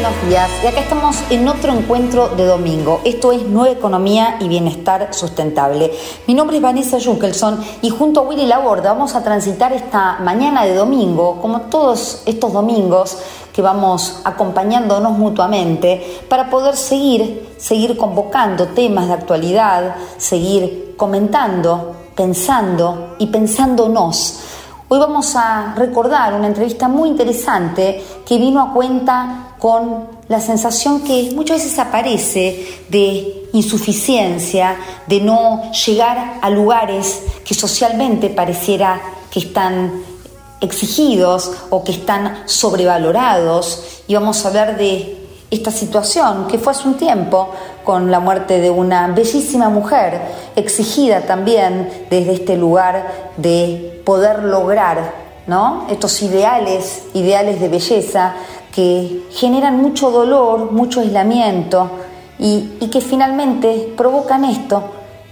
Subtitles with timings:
[0.00, 0.48] buenos días.
[0.62, 3.00] Y acá estamos en otro encuentro de domingo.
[3.04, 5.90] Esto es Nueva Economía y Bienestar Sustentable.
[6.28, 10.64] Mi nombre es Vanessa Junkelson y junto a Willy Laborda vamos a transitar esta mañana
[10.64, 13.18] de domingo, como todos estos domingos
[13.52, 23.16] que vamos acompañándonos mutuamente, para poder seguir, seguir convocando temas de actualidad, seguir comentando, pensando
[23.18, 24.44] y pensándonos
[24.90, 31.02] Hoy vamos a recordar una entrevista muy interesante que vino a cuenta con la sensación
[31.02, 34.76] que muchas veces aparece de insuficiencia,
[35.06, 40.02] de no llegar a lugares que socialmente pareciera que están
[40.60, 44.02] exigidos o que están sobrevalorados.
[44.06, 45.16] Y vamos a hablar de
[45.50, 47.48] esta situación que fue hace un tiempo
[47.84, 50.20] con la muerte de una bellísima mujer,
[50.56, 55.14] exigida también desde este lugar de poder lograr
[55.46, 55.86] ¿no?
[55.88, 58.34] estos ideales, ideales de belleza
[58.74, 61.90] que generan mucho dolor, mucho aislamiento
[62.38, 64.82] y, que finalmente provocan esto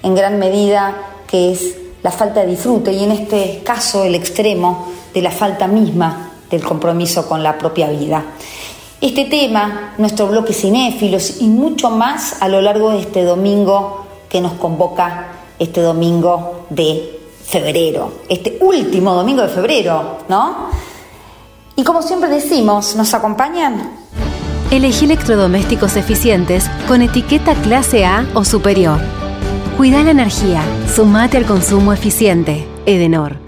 [0.03, 0.95] en gran medida
[1.27, 5.67] que es la falta de disfrute y en este caso el extremo de la falta
[5.67, 8.25] misma del compromiso con la propia vida.
[9.01, 14.41] Este tema, nuestro bloque cinéfilos y mucho más a lo largo de este domingo que
[14.41, 15.28] nos convoca
[15.59, 20.69] este domingo de febrero, este último domingo de febrero, ¿no?
[21.77, 23.91] Y como siempre decimos, ¿nos acompañan?
[24.70, 28.98] Elegí electrodomésticos eficientes con etiqueta clase A o superior.
[29.77, 32.66] Cuida la energía, sumate al consumo eficiente.
[32.86, 33.45] Edenor.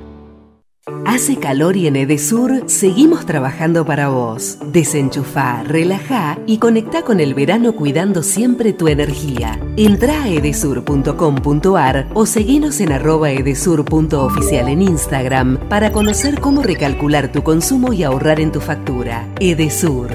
[1.05, 4.59] Hace calor y en Edesur seguimos trabajando para vos.
[4.73, 9.59] Desenchufa, relaja y conecta con el verano cuidando siempre tu energía.
[9.77, 17.43] Entra a edesur.com.ar o seguinos en arroba edesur.oficial en Instagram para conocer cómo recalcular tu
[17.43, 19.29] consumo y ahorrar en tu factura.
[19.41, 20.11] Edesur.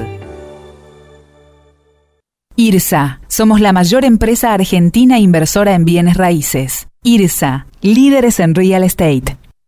[2.56, 3.20] IRSA.
[3.28, 6.88] Somos la mayor empresa argentina inversora en bienes raíces.
[7.03, 7.68] IRSA.
[7.81, 9.38] Líderes en real estate.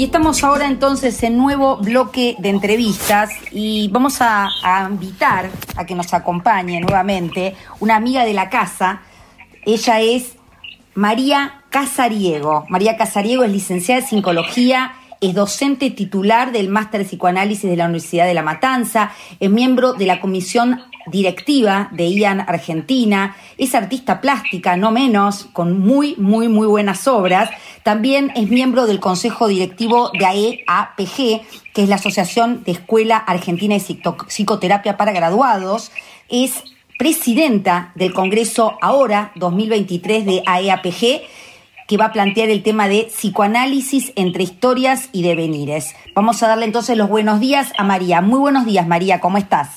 [0.00, 4.48] Y estamos ahora entonces en nuevo bloque de entrevistas y vamos a,
[4.88, 9.02] invitar a que nos acompañe nuevamente una amiga de la casa.
[9.66, 10.36] Ella es
[10.94, 12.64] María Casariego.
[12.70, 17.84] María Casariego es licenciada en psicología es docente titular del Máster de Psicoanálisis de la
[17.84, 24.20] Universidad de La Matanza, es miembro de la Comisión directiva de IAN Argentina, es artista
[24.20, 27.50] plástica, no menos, con muy, muy, muy buenas obras.
[27.82, 31.42] También es miembro del Consejo Directivo de AEAPG,
[31.72, 35.90] que es la Asociación de Escuela Argentina de Psicoterapia para Graduados.
[36.28, 36.62] Es
[36.98, 41.22] presidenta del Congreso Ahora 2023 de AEAPG
[41.90, 45.96] que va a plantear el tema de psicoanálisis entre historias y devenires.
[46.14, 48.20] Vamos a darle entonces los buenos días a María.
[48.20, 49.70] Muy buenos días, María, ¿cómo estás?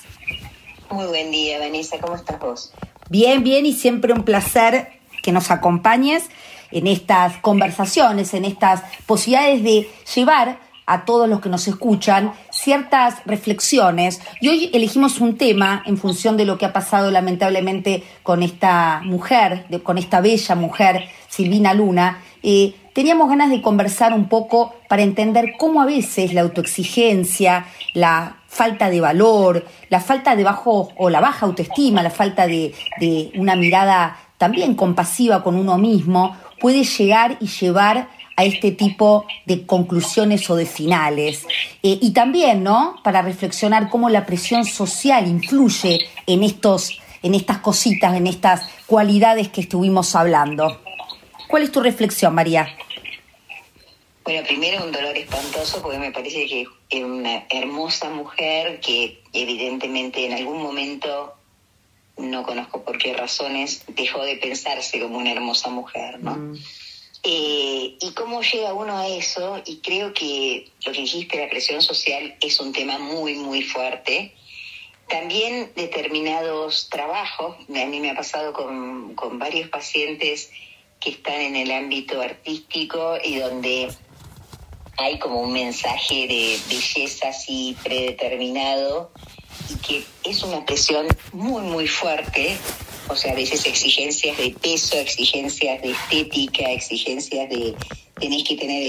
[0.92, 1.98] Muy buen día, Vanessa.
[1.98, 2.72] ¿Cómo estás vos?
[3.10, 4.90] Bien, bien y siempre un placer
[5.24, 6.30] que nos acompañes
[6.70, 12.32] en estas conversaciones, en estas posibilidades de llevar a todos los que nos escuchan
[12.64, 14.22] ciertas reflexiones.
[14.40, 19.02] Y hoy elegimos un tema en función de lo que ha pasado lamentablemente con esta
[19.04, 22.22] mujer, con esta bella mujer, Silvina Luna.
[22.42, 28.38] Eh, teníamos ganas de conversar un poco para entender cómo a veces la autoexigencia, la
[28.48, 32.74] falta de valor, la falta de bajo o la baja autoestima, la falta de,
[33.36, 39.66] una mirada también compasiva con uno mismo, puede llegar y llevar a este tipo de
[39.66, 41.46] conclusiones o de finales.
[41.84, 42.96] Eh, y también, ¿no?
[43.04, 49.50] Para reflexionar cómo la presión social influye en estos, en estas cositas, en estas cualidades
[49.50, 50.82] que estuvimos hablando.
[51.48, 52.68] ¿Cuál es tu reflexión, María?
[54.24, 60.26] Bueno, primero un dolor espantoso porque me parece que es una hermosa mujer que evidentemente
[60.26, 61.34] en algún momento,
[62.18, 66.36] no conozco por qué razones, dejó de pensarse como una hermosa mujer, ¿no?
[66.36, 66.58] Mm.
[67.26, 71.82] Eh, y cómo llega uno a eso, y creo que lo que dijiste, la presión
[71.82, 74.34] social, es un tema muy, muy fuerte.
[75.08, 80.52] También determinados trabajos, a mí me ha pasado con, con varios pacientes
[81.00, 83.90] que están en el ámbito artístico y donde
[84.98, 89.12] hay como un mensaje de belleza así predeterminado
[89.70, 92.58] y que es una presión muy, muy fuerte
[93.08, 97.76] O sea, a veces exigencias de peso, exigencias de estética, exigencias de
[98.20, 98.84] tenés que tener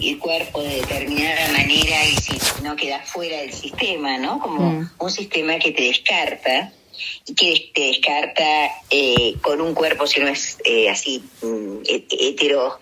[0.00, 4.40] el, cuerpo de determinada manera y si no quedas fuera del sistema, ¿no?
[4.40, 4.90] Como mm.
[4.98, 6.72] un sistema que te descarta
[7.26, 12.80] y que te descarta eh, con un cuerpo, si no es eh, así mm, hetero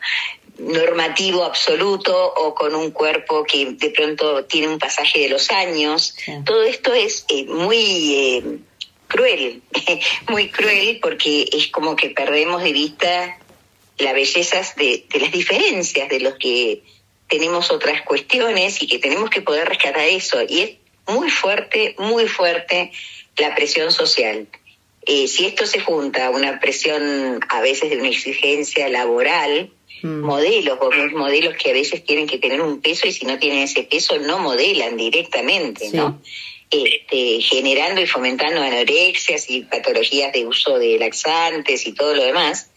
[0.59, 6.15] normativo absoluto o con un cuerpo que de pronto tiene un pasaje de los años.
[6.45, 8.63] Todo esto es eh, muy
[9.07, 9.63] cruel,
[10.29, 13.39] muy cruel porque es como que perdemos de vista
[13.99, 16.83] las bellezas de, de las diferencias, de los que
[17.29, 20.39] tenemos otras cuestiones y que tenemos que poder rescatar eso.
[20.49, 20.71] Y es
[21.09, 22.93] muy fuerte, muy fuerte
[23.37, 24.47] la presión social.
[25.07, 29.71] Eh, si esto se junta a una presión a veces de una exigencia laboral,
[30.03, 30.21] mm.
[30.21, 30.79] modelos,
[31.15, 34.19] modelos que a veces tienen que tener un peso y si no tienen ese peso
[34.19, 36.21] no modelan directamente, ¿no?
[36.71, 42.71] Este, generando y fomentando anorexias y patologías de uso de laxantes y todo lo demás,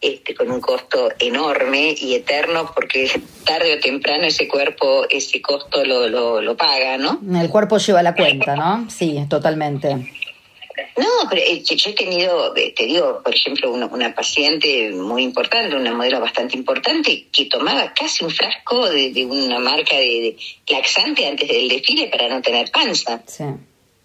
[0.00, 3.10] este, con un costo enorme y eterno, porque
[3.44, 7.20] tarde o temprano ese cuerpo, ese costo lo, lo, lo paga, ¿no?
[7.40, 8.88] El cuerpo lleva la cuenta, ¿no?
[8.90, 10.12] Sí, totalmente.
[10.96, 15.22] No, pero eh, yo he tenido, eh, te digo, por ejemplo, una, una, paciente muy
[15.22, 20.36] importante, una modelo bastante importante, que tomaba casi un frasco de, una marca de,
[20.68, 23.22] laxante antes del desfile para no tener panza.
[23.26, 23.44] Sí,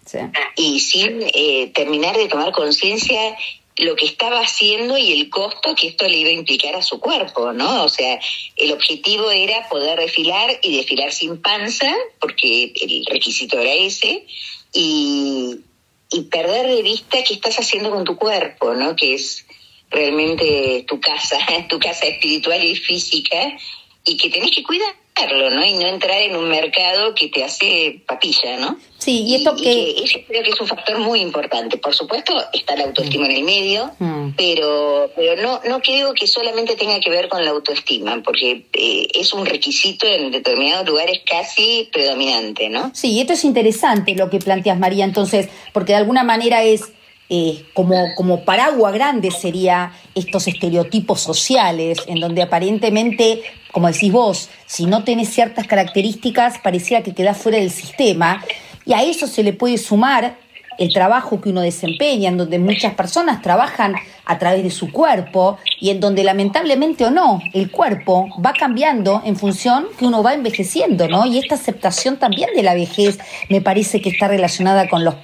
[0.06, 0.18] sí.
[0.56, 3.36] Y sin eh, terminar de tomar conciencia
[3.76, 6.98] lo que estaba haciendo y el costo que esto le iba a implicar a su
[6.98, 7.84] cuerpo, ¿no?
[7.84, 8.18] O sea,
[8.56, 14.26] el objetivo era poder desfilar y desfilar sin panza, porque el requisito era ese,
[14.72, 15.60] y,
[16.10, 18.96] y perder de vista qué estás haciendo con tu cuerpo, ¿no?
[18.96, 19.46] Que es
[19.90, 21.38] realmente tu casa,
[21.68, 23.56] tu casa espiritual y física,
[24.04, 24.94] y que tenés que cuidar
[25.26, 25.64] ¿no?
[25.64, 28.78] Y no entrar en un mercado que te hace papilla, ¿no?
[28.98, 29.94] Sí, y esto que...
[30.26, 31.78] creo que es un factor muy importante.
[31.78, 34.30] Por supuesto, está la autoestima en el medio, mm.
[34.36, 39.08] pero, pero no, no creo que solamente tenga que ver con la autoestima, porque eh,
[39.14, 42.90] es un requisito en determinados lugares casi predominante, ¿no?
[42.94, 46.92] Sí, esto es interesante lo que planteas, María, entonces, porque de alguna manera es
[47.30, 53.42] eh, como, como paraguas grande sería estos estereotipos sociales, en donde aparentemente,
[53.72, 58.42] como decís vos, si no tenés ciertas características, pareciera que quedás fuera del sistema,
[58.86, 60.38] y a eso se le puede sumar
[60.78, 63.94] el trabajo que uno desempeña, en donde muchas personas trabajan
[64.24, 69.22] a través de su cuerpo y en donde lamentablemente o no, el cuerpo va cambiando
[69.24, 71.26] en función que uno va envejeciendo, ¿no?
[71.26, 75.14] Y esta aceptación también de la vejez me parece que está relacionada con los,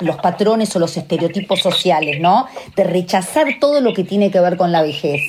[0.00, 2.46] los patrones o los estereotipos sociales, ¿no?
[2.74, 5.22] De rechazar todo lo que tiene que ver con la vejez.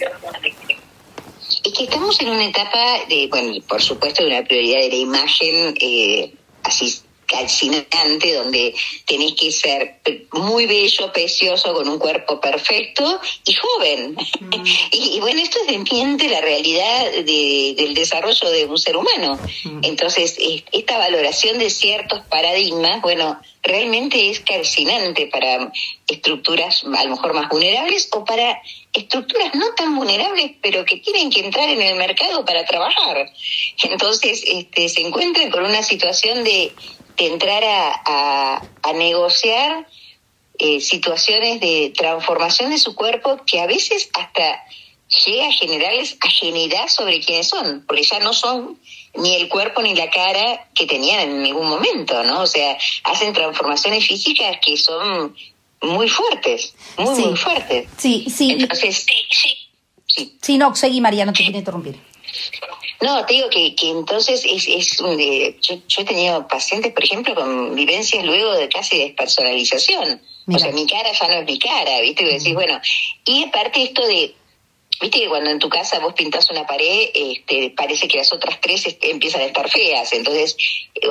[1.63, 2.79] Es que estamos en una etapa
[3.09, 6.33] de, bueno, por supuesto, de una prioridad de la imagen, eh,
[6.63, 8.73] así calcinante, donde
[9.05, 9.99] tenés que ser
[10.31, 14.15] muy bello, precioso, con un cuerpo perfecto y joven.
[14.39, 14.63] Mm.
[14.91, 19.39] y, bueno, esto desmiente la realidad del desarrollo de un ser humano.
[19.63, 19.79] Mm.
[19.83, 20.37] Entonces,
[20.71, 25.71] esta valoración de ciertos paradigmas, bueno, realmente es calcinante para
[26.07, 28.61] estructuras a lo mejor más vulnerables o para
[28.93, 33.31] estructuras no tan vulnerables, pero que tienen que entrar en el mercado para trabajar.
[33.83, 36.73] Entonces, este, se encuentran con una situación de
[37.17, 39.87] entrar a, a, negociar
[40.57, 44.63] eh, situaciones de transformación de su cuerpo que a veces hasta
[45.25, 48.79] llega a generarles ajenidad sobre quiénes son, porque ya no son
[49.15, 52.41] ni el cuerpo ni la cara que tenían en ningún momento, ¿no?
[52.41, 55.35] O sea, hacen transformaciones físicas que son
[55.81, 57.87] muy fuertes, muy, muy fuertes.
[57.97, 58.51] Sí, sí.
[58.51, 59.57] Entonces, sí, sí.
[60.07, 61.99] Sí, sí no, seguí María, no te quiero interrumpir.
[63.01, 67.03] No, te digo que, que entonces es, es eh, yo, yo, he tenido pacientes, por
[67.03, 70.21] ejemplo, con vivencias luego de casi despersonalización.
[70.47, 72.23] O sea, mi cara ya no es mi cara, ¿viste?
[72.23, 72.79] Y decís, bueno,
[73.25, 74.35] y aparte esto de
[75.01, 78.59] Viste que cuando en tu casa vos pintas una pared, este, parece que las otras
[78.61, 80.13] tres este, empiezan a estar feas.
[80.13, 80.55] Entonces,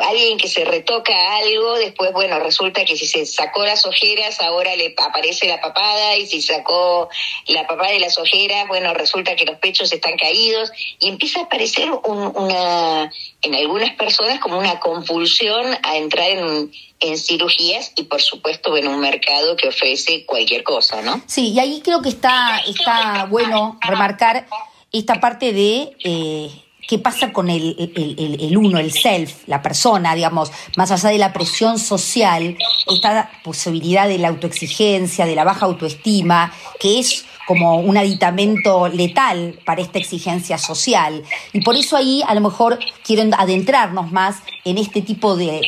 [0.02, 4.74] alguien que se retoca algo, después, bueno, resulta que si se sacó las ojeras, ahora
[4.76, 7.08] le aparece la papada, y si sacó
[7.48, 11.42] la papada de las ojeras, bueno, resulta que los pechos están caídos, y empieza a
[11.44, 13.12] aparecer una,
[13.42, 18.88] en algunas personas como una compulsión a entrar en en cirugías y por supuesto en
[18.88, 21.22] un mercado que ofrece cualquier cosa, ¿no?
[21.26, 24.46] Sí, y ahí creo que está, está bueno remarcar
[24.92, 26.50] esta parte de eh,
[26.86, 31.18] qué pasa con el, el, el, uno, el self, la persona, digamos, más allá de
[31.18, 37.76] la presión social, esta posibilidad de la autoexigencia, de la baja autoestima, que es como
[37.76, 41.22] un aditamento letal para esta exigencia social.
[41.52, 45.60] Y por eso ahí a lo mejor quiero adentrarnos más en este tipo de,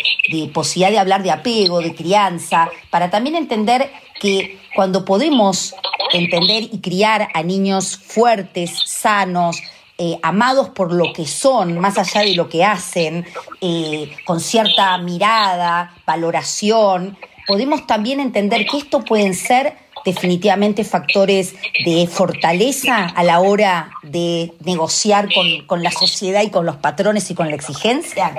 [0.52, 5.75] posibilidad de hablar de apego, de crianza, para también entender que cuando podemos
[6.12, 9.62] entender y criar a niños fuertes, sanos,
[9.99, 13.25] eh, amados por lo que son, más allá de lo que hacen,
[13.61, 21.54] eh, con cierta mirada, valoración, podemos también entender que esto pueden ser definitivamente factores
[21.85, 27.30] de fortaleza a la hora de negociar con, con la sociedad y con los patrones
[27.30, 28.35] y con la exigencia.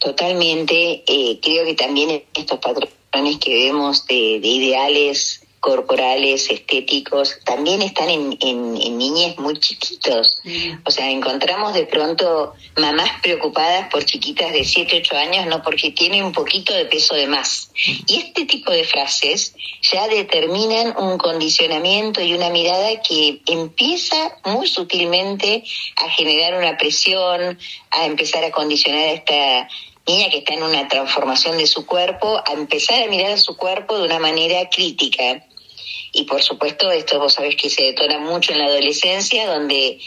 [0.00, 7.82] Totalmente, eh, creo que también estos patrones que vemos de, de ideales corporales, estéticos, también
[7.82, 10.40] están en, en, niñez muy chiquitos.
[10.42, 10.78] Mm.
[10.84, 15.90] O sea, encontramos de pronto mamás preocupadas por chiquitas de 7, 8 años, no porque
[15.90, 17.70] tienen un poquito de peso de más.
[18.06, 19.54] Y este tipo de frases
[19.92, 25.62] ya determinan un condicionamiento y una mirada que empieza muy sutilmente
[25.96, 27.58] a generar una presión,
[27.90, 29.68] a empezar a condicionar a esta
[30.06, 33.56] niña que está en una transformación de su cuerpo, a empezar a mirar a su
[33.56, 35.46] cuerpo de una manera crítica.
[36.12, 40.00] Y por supuesto, esto vos sabés que se detona mucho en la adolescencia, donde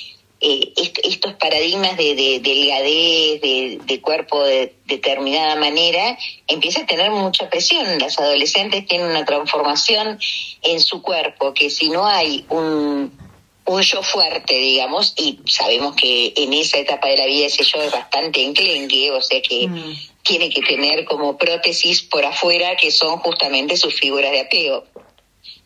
[0.45, 3.39] eh, estos paradigmas de, de delgadez,
[3.85, 7.97] de, cuerpo de determinada manera, empieza a tener mucha presión.
[7.99, 10.19] Las adolescentes tienen una transformación
[10.61, 13.17] en su cuerpo que si no hay un,
[13.65, 17.81] un yo fuerte, digamos, y sabemos que en esa etapa de la vida ese yo
[17.81, 19.93] es bastante enclenque, o sea que mm.
[20.23, 24.83] tiene que tener como prótesis por afuera que son justamente sus figuras de apego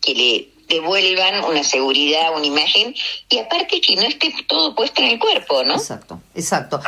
[0.01, 2.93] que le devuelvan una seguridad, una imagen,
[3.29, 5.75] y aparte que no esté todo puesto en el cuerpo, ¿no?
[5.75, 6.81] Exacto, exacto.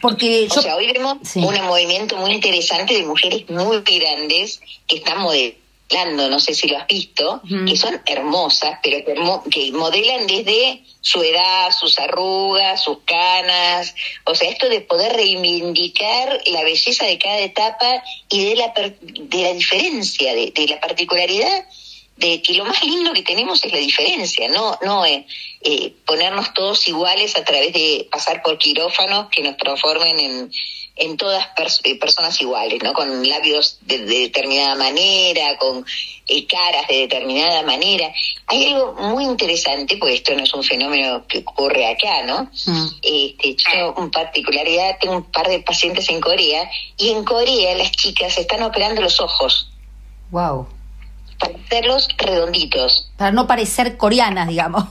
[0.00, 5.20] Porque o sea, hoy vemos un movimiento muy interesante de mujeres muy grandes que están
[5.20, 5.61] modelando,
[6.28, 9.04] no sé si lo has visto, que son hermosas, pero
[9.50, 13.94] que, modelan desde su edad, sus arrugas, sus canas,
[14.24, 19.42] o sea, esto de poder reivindicar la belleza de cada etapa y de la, de
[19.42, 21.66] la diferencia, de, de la particularidad
[22.16, 25.26] de que lo más lindo que tenemos es la diferencia, no, no eh,
[25.62, 30.52] eh, ponernos todos iguales a través de pasar por quirófanos que nos transformen en,
[31.02, 31.46] en todas
[31.84, 32.92] eh, personas iguales, ¿no?
[32.92, 35.84] Con labios de, determinada manera, con
[36.48, 38.12] caras de determinada manera.
[38.46, 42.44] Hay algo muy interesante, porque esto no es un fenómeno que ocurre acá, ¿no?
[42.66, 42.86] Mm.
[43.02, 47.92] Este, yo, en particularidad, tengo un par de pacientes en Corea, y en Corea las
[47.92, 49.68] chicas están operando los ojos.
[50.30, 50.66] Wow
[51.42, 53.10] para hacerlos redonditos.
[53.16, 54.84] Para no parecer coreanas, digamos.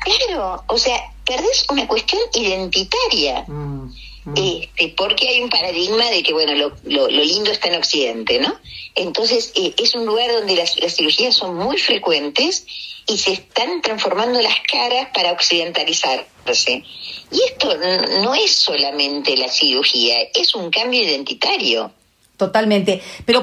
[0.00, 3.44] Claro, o sea, perdés una cuestión identitaria.
[3.46, 3.92] Mm,
[4.24, 4.34] mm.
[4.36, 8.54] Este, porque hay un paradigma de que, bueno, lo, lo, lindo está en Occidente, ¿no?
[8.94, 12.66] Entonces, eh, es un lugar donde las, las cirugías son muy frecuentes
[13.06, 16.84] y se están transformando las caras para occidentalizarse.
[17.30, 17.74] Y esto
[18.22, 21.92] no es solamente la cirugía, es un cambio identitario.
[22.38, 23.02] Totalmente.
[23.26, 23.42] Pero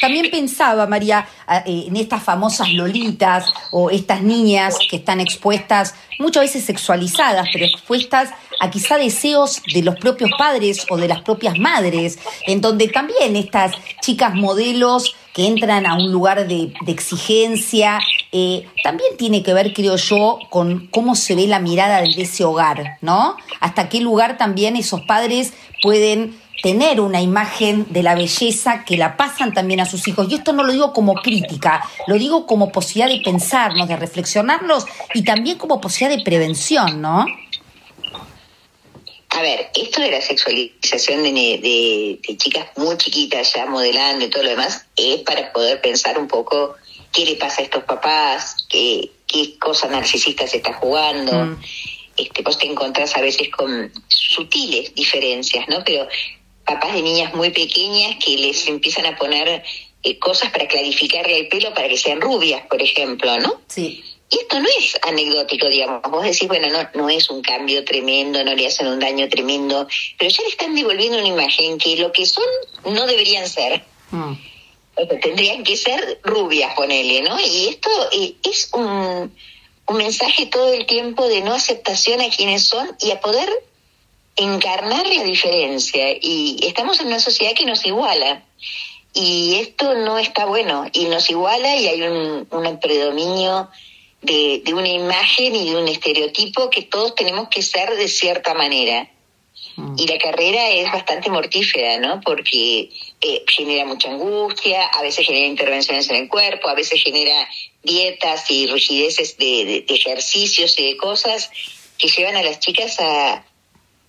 [0.00, 1.28] también pensaba, María,
[1.64, 7.66] eh, en estas famosas lolitas o estas niñas que están expuestas, muchas veces sexualizadas, pero
[7.66, 8.30] expuestas
[8.62, 13.34] a quizá deseos de los propios padres o de las propias madres, en donde también
[13.34, 17.98] estas chicas modelos que entran a un lugar de, exigencia,
[18.30, 22.44] eh, también tiene que ver, creo yo, con cómo se ve la mirada de ese
[22.44, 23.36] hogar, ¿no?
[23.58, 29.16] Hasta qué lugar también esos padres pueden tener una imagen de la belleza que la
[29.16, 30.28] pasan también a sus hijos.
[30.30, 34.86] Y esto no lo digo como crítica, lo digo como posibilidad de pensarnos, de reflexionarnos
[35.14, 37.26] y también como posibilidad de prevención, ¿no?
[39.42, 44.50] A ver, esto de la sexualización de, chicas muy chiquitas ya modelando y todo lo
[44.50, 46.76] demás es para poder pensar un poco
[47.12, 51.32] qué le pasa a estos papás, qué, qué cosa narcisista se está jugando.
[51.32, 51.60] Mm.
[52.16, 55.82] Este, vos te encontrás a veces con sutiles diferencias, ¿no?
[55.84, 56.06] Pero
[56.64, 59.64] papás de niñas muy pequeñas que les empiezan a poner
[60.04, 63.60] eh, cosas para clarificarle el pelo para que sean rubias, por ejemplo, ¿no?
[63.66, 64.04] Sí.
[64.32, 66.00] Y esto no es anecdótico, digamos.
[66.10, 69.86] Vos decís, bueno, no, no es un cambio tremendo, no le hacen un daño tremendo,
[70.18, 72.44] pero ya le están devolviendo una imagen que lo que son
[72.86, 73.84] no deberían ser.
[74.10, 74.32] Mm.
[75.20, 77.38] tendrían que ser rubias, ponele, ¿no?
[77.40, 79.34] Y esto eh, es un,
[79.86, 83.50] un mensaje todo el tiempo de no aceptación a quienes son y a poder
[84.36, 88.42] encarnar la diferencia y estamos en una sociedad que nos iguala
[89.12, 93.68] y esto no está bueno y nos iguala y hay un, un predominio
[94.22, 98.54] de, de, una imagen y de un estereotipo que todos tenemos que ser de cierta
[98.54, 99.10] manera.
[99.76, 99.96] Mm.
[99.98, 102.20] Y la carrera es bastante mortífera, ¿no?
[102.20, 107.48] Porque eh, genera mucha angustia, a veces genera intervenciones en el cuerpo, a veces genera
[107.82, 111.50] dietas y rigideces de, de ejercicios y de cosas
[111.98, 113.44] que llevan a las chicas a,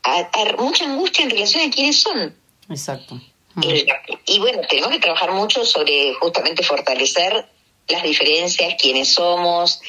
[0.03, 2.36] a, mucha angustia en relación a quiénes son.
[2.70, 3.15] Exacto.
[3.55, 3.63] Mm.
[3.63, 3.86] Eh,
[4.25, 7.46] y bueno, tenemos que trabajar mucho sobre justamente fortalecer
[7.88, 9.80] las diferencias, quiénes somos.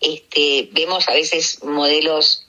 [0.00, 2.46] Este, vemos a veces modelos,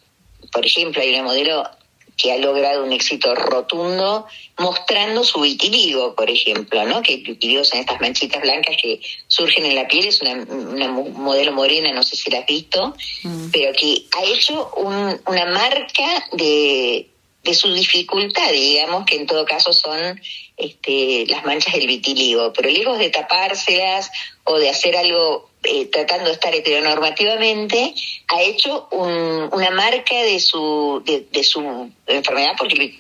[0.52, 1.70] por ejemplo, hay un modelo
[2.18, 4.26] que ha logrado un éxito rotundo
[4.58, 7.02] mostrando su vitiligo, por ejemplo, ¿no?
[7.02, 11.92] Que vitiligo son estas manchitas blancas que surgen en la piel, es una, modelo morena,
[11.92, 13.50] no sé si la has visto, mm.
[13.52, 17.10] pero que ha hecho una marca de,
[17.46, 20.20] de su dificultad, digamos, que en todo caso son
[20.58, 24.10] este, las manchas del vitiligo, pero lejos de tapárselas
[24.46, 27.94] o de hacer algo eh, tratando de estar heteronormativamente,
[28.30, 33.00] ha hecho una marca de su, de, su enfermedad porque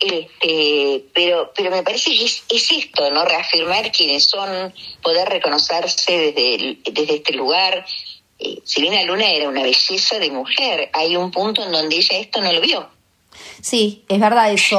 [0.00, 3.24] este, pero pero me parece que es, esto, ¿no?
[3.24, 7.84] Reafirmar quiénes son, poder reconocerse desde, desde este lugar.
[8.38, 11.96] Eh, si bien la luna era una belleza de mujer, hay un punto en donde
[11.96, 12.88] ella esto no lo vio.
[13.60, 14.78] Sí, es verdad eso.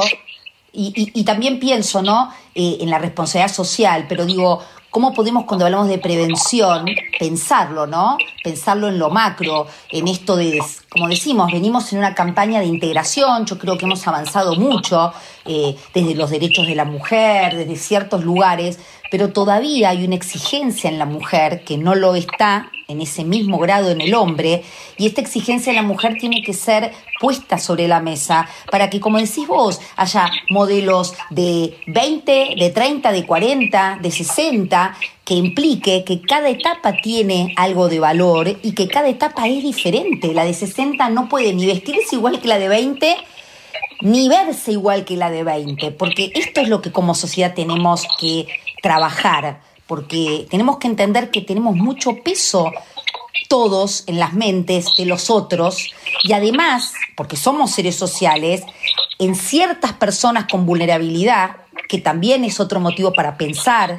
[0.72, 2.32] Y, y, también pienso, ¿no?
[2.54, 6.86] Eh, en la responsabilidad social, pero digo, ¿cómo podemos cuando hablamos de prevención
[7.18, 8.18] pensarlo, ¿no?
[8.42, 13.46] Pensarlo en lo macro, en esto de, como decimos, venimos en una campaña de integración,
[13.46, 15.12] yo creo que hemos avanzado mucho
[15.44, 18.78] eh, desde los derechos de la mujer, desde ciertos lugares,
[19.10, 23.58] pero todavía hay una exigencia en la mujer que no lo está en ese mismo
[23.58, 24.62] grado en el hombre,
[24.98, 28.98] y esta exigencia en la mujer tiene que ser puesta sobre la mesa para que,
[28.98, 36.02] como decís vos, haya modelos de 20, de 30, de 40, de 60, que implique
[36.04, 40.34] que cada etapa tiene algo de valor y que cada etapa es diferente.
[40.34, 43.16] La de 60 no puede ni vestirse igual que la de 20,
[44.02, 48.06] ni verse igual que la de 20, porque esto es lo que como sociedad tenemos
[48.18, 48.46] que
[48.82, 52.70] trabajar, porque tenemos que entender que tenemos mucho peso
[53.48, 55.90] todos en las mentes de los otros
[56.22, 58.62] y además, porque somos seres sociales,
[59.18, 61.56] en ciertas personas con vulnerabilidad,
[61.88, 63.98] que también es otro motivo para pensar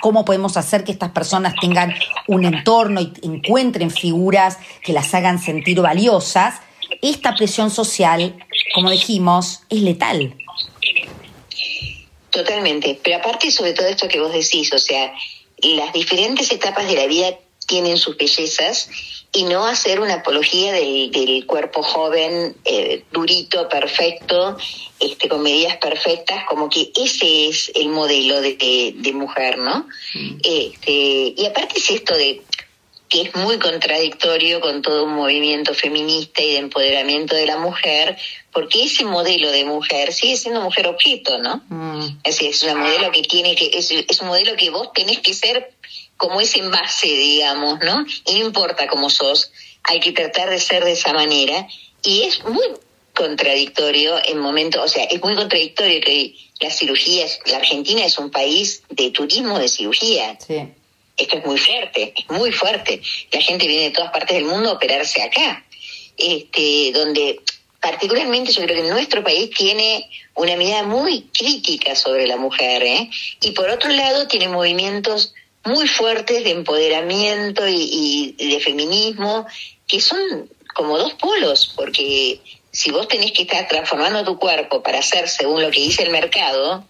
[0.00, 1.94] cómo podemos hacer que estas personas tengan
[2.26, 6.60] un entorno y encuentren figuras que las hagan sentir valiosas,
[7.00, 8.36] esta presión social,
[8.74, 10.34] como dijimos, es letal.
[12.34, 15.14] Totalmente, pero aparte sobre todo esto que vos decís, o sea,
[15.62, 18.88] las diferentes etapas de la vida tienen sus bellezas
[19.32, 24.56] y no hacer una apología del, cuerpo joven, eh, durito, perfecto,
[24.98, 29.86] este, con medidas perfectas, como que ese es el modelo de, mujer, ¿no?
[30.14, 30.38] Mm.
[30.42, 32.42] Este, y aparte es esto de
[33.14, 38.18] que es muy contradictorio con todo un movimiento feminista y de empoderamiento de la mujer,
[38.52, 41.62] porque ese modelo de mujer sigue siendo mujer objeto, ¿no?
[41.68, 42.18] Mm.
[42.24, 45.20] Es decir, es un modelo que tiene que, es, es, un modelo que vos tenés
[45.20, 45.74] que ser
[46.16, 48.04] como ese envase, digamos, ¿no?
[48.26, 49.52] Y no importa cómo sos,
[49.84, 51.68] hay que tratar de ser de esa manera,
[52.02, 52.66] y es muy
[53.14, 58.32] contradictorio en momentos, o sea, es muy contradictorio que las cirugías, la Argentina es un
[58.32, 60.36] país de turismo de cirugía.
[60.44, 60.66] Sí
[61.16, 63.00] esto es muy fuerte, es muy fuerte.
[63.30, 65.64] La gente viene de todas partes del mundo a operarse acá,
[66.16, 67.40] este, donde
[67.80, 73.10] particularmente yo creo que nuestro país tiene una mirada muy crítica sobre la mujer, ¿eh?
[73.40, 79.46] y por otro lado tiene movimientos muy fuertes de empoderamiento y, y de feminismo,
[79.86, 84.98] que son como dos polos, porque si vos tenés que estar transformando tu cuerpo para
[84.98, 86.84] hacer según lo que dice el mercado,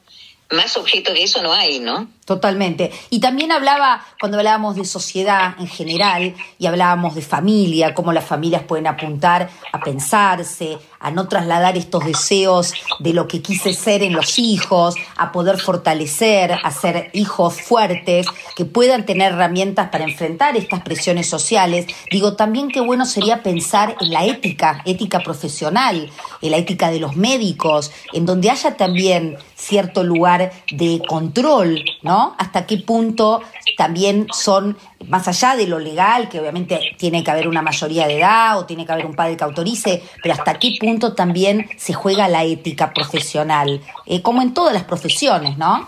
[0.50, 2.08] más objeto que eso no hay, ¿no?
[2.24, 2.90] Totalmente.
[3.10, 8.24] Y también hablaba, cuando hablábamos de sociedad en general y hablábamos de familia, cómo las
[8.24, 14.02] familias pueden apuntar a pensarse, a no trasladar estos deseos de lo que quise ser
[14.02, 18.26] en los hijos, a poder fortalecer, a ser hijos fuertes,
[18.56, 21.86] que puedan tener herramientas para enfrentar estas presiones sociales.
[22.10, 27.00] Digo, también qué bueno sería pensar en la ética, ética profesional, en la ética de
[27.00, 32.34] los médicos, en donde haya también cierto lugar de control, ¿no?
[32.38, 33.40] Hasta qué punto
[33.76, 34.76] también son,
[35.08, 38.66] más allá de lo legal, que obviamente tiene que haber una mayoría de edad o
[38.66, 42.44] tiene que haber un padre que autorice, pero hasta qué punto también se juega la
[42.44, 45.86] ética profesional, eh, como en todas las profesiones, ¿no?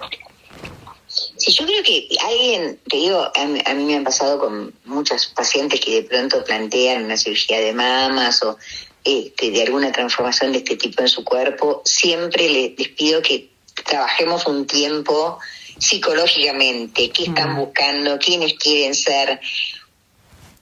[1.37, 3.45] Sí, yo creo que alguien, te digo, a,
[3.75, 8.43] mí me han pasado con muchas pacientes que de pronto plantean una cirugía de mamas
[8.43, 8.57] o
[9.05, 13.51] este, de alguna transformación de este tipo en su cuerpo, siempre les pido que
[13.85, 15.39] trabajemos un tiempo
[15.79, 17.57] psicológicamente, qué están mm.
[17.57, 19.41] buscando, quiénes quieren ser,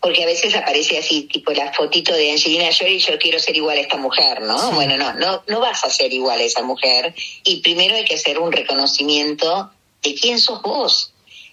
[0.01, 3.79] porque a veces aparece así, tipo la fotito de Angelina Jolie, yo quiero ser igual
[3.79, 4.73] a esta mujer, ¿no?
[4.73, 8.17] Bueno, no, no, no vas a ser igual a esa mujer, y primero hay que
[8.17, 9.71] hacer un reconocimiento
[10.05, 11.13] de quién sos vos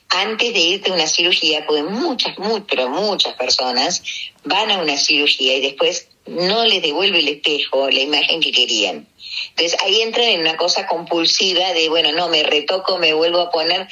[0.10, 4.04] antes de irte a una cirugía, porque muchas, muy, pero muchas personas
[4.44, 9.08] van a una cirugía y después no les devuelve el espejo la imagen que querían.
[9.52, 13.52] Entonces ahí entran en una cosa compulsiva de, bueno, no, me retoco, me vuelvo a
[13.52, 13.88] poner,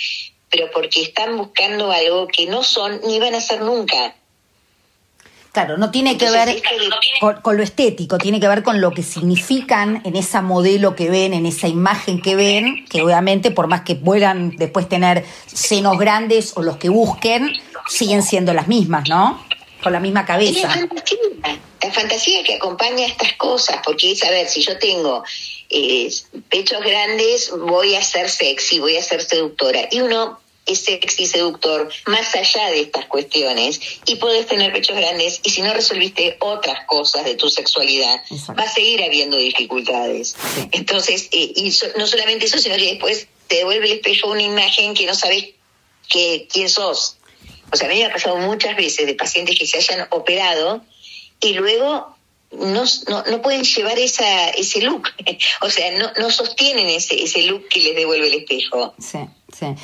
[0.50, 4.16] pero porque están buscando algo que no son ni van a ser nunca.
[5.52, 6.62] Claro, no tiene que ver
[7.42, 11.34] con, lo estético, tiene que ver con lo que significan en esa modelo que ven,
[11.34, 16.56] en esa imagen que ven, que obviamente por más que puedan después tener senos grandes
[16.56, 17.52] o los que busquen,
[17.88, 19.44] siguen siendo las mismas, ¿no?
[19.82, 20.68] Con la misma cabeza.
[20.68, 21.18] La fantasía,
[21.82, 25.24] la fantasía que acompaña estas cosas, porque es, a ver, si yo tengo
[25.70, 26.12] eh,
[26.50, 29.88] pechos grandes, voy a ser sexy, voy a ser seductora.
[29.90, 35.40] Y uno es sexy seductor más allá de estas cuestiones y puedes tener pechos grandes
[35.44, 38.22] y si no resolviste otras cosas de tu sexualidad
[38.58, 40.36] va a seguir habiendo dificultades.
[40.72, 44.94] Entonces, eh, y no solamente eso, sino que después te devuelve el espejo una imagen
[44.94, 45.46] que no sabes
[46.08, 47.18] que, quién sos.
[47.72, 50.84] O sea, a mí me ha pasado muchas veces de pacientes que se hayan operado
[51.40, 52.16] y luego
[52.52, 55.10] no, no, no, pueden llevar esa, ese look,
[55.62, 58.94] o sea, no, no sostienen ese, ese look que les devuelve el espejo.
[59.00, 59.20] Sí.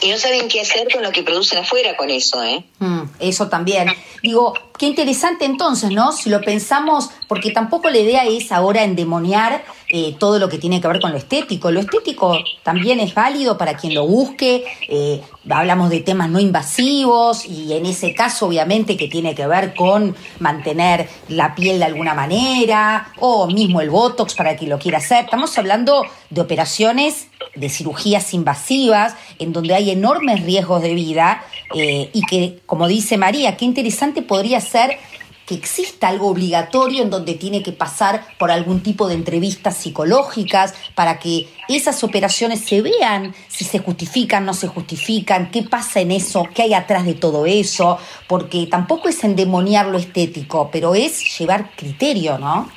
[0.01, 2.63] Y no saben qué hacer con lo que producen afuera con eso, ¿eh?
[2.80, 3.89] Mm, eso también.
[4.21, 6.12] Digo, qué interesante entonces, ¿no?
[6.12, 10.82] Si lo pensamos, porque tampoco la idea es ahora endemoniar eh, todo lo que tiene
[10.82, 11.71] que ver con lo estético.
[11.71, 14.65] Lo estético también es válido para quien lo busque.
[14.88, 19.73] Eh, hablamos de temas no invasivos y en ese caso obviamente que tiene que ver
[19.75, 24.97] con mantener la piel de alguna manera o mismo el Botox para quien lo quiera
[24.97, 25.25] hacer.
[25.25, 32.10] Estamos hablando de operaciones de cirugías invasivas en donde hay enormes riesgos de vida eh,
[32.13, 34.98] y que, como dice María, qué interesante podría ser
[35.46, 40.74] que exista algo obligatorio en donde tiene que pasar por algún tipo de entrevistas psicológicas
[40.96, 46.12] para que esas operaciones se vean si se justifican, no se justifican, qué pasa en
[46.12, 51.38] eso, qué hay atrás de todo eso, porque tampoco es endemoniar lo estético, pero es
[51.38, 52.70] llevar criterio, ¿no?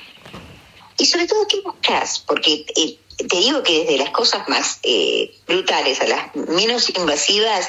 [0.99, 2.19] Y sobre todo, ¿qué buscas?
[2.19, 7.69] Porque eh, te digo que desde las cosas más eh, brutales a las menos invasivas,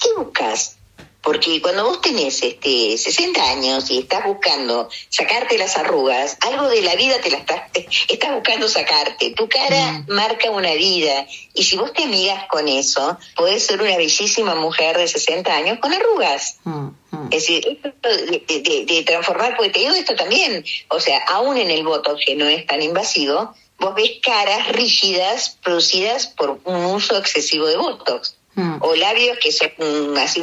[0.00, 0.76] ¿qué buscas?
[1.20, 6.80] Porque cuando vos tenés este 60 años y estás buscando sacarte las arrugas, algo de
[6.80, 7.62] la vida te la estás,
[8.08, 9.32] estás buscando sacarte.
[9.32, 10.12] Tu cara mm.
[10.12, 11.26] marca una vida.
[11.52, 15.78] Y si vos te amigas con eso, podés ser una bellísima mujer de 60 años
[15.80, 16.60] con arrugas.
[16.64, 17.28] Mm, mm.
[17.32, 21.82] Es decir, de, de, transformar, porque te digo esto también, o sea, aún en el
[21.82, 27.66] voto que no es tan invasivo, vos ves caras rígidas producidas por un uso excesivo
[27.66, 28.36] de Botox.
[28.54, 28.78] Hmm.
[28.80, 30.42] O labios que son así